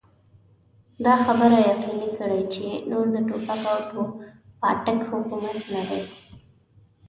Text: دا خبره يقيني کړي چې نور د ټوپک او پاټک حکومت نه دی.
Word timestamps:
دا 1.05 1.13
خبره 1.25 1.57
يقيني 1.71 2.09
کړي 2.19 2.41
چې 2.53 2.65
نور 2.89 3.05
د 3.15 3.17
ټوپک 3.27 3.61
او 3.73 4.03
پاټک 4.61 4.99
حکومت 5.11 5.59
نه 5.75 5.83
دی. 5.89 6.01